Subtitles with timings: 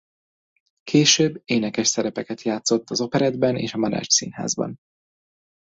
[0.83, 4.77] Később énekes szerepeket játszott az Operettben és a Madách Színházban.